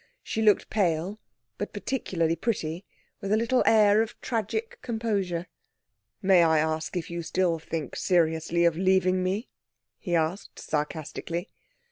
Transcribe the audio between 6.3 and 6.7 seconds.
I